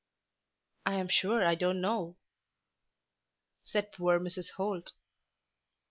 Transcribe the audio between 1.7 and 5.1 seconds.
know," said poor Mrs. Holt.